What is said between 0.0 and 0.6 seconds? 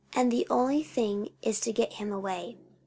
The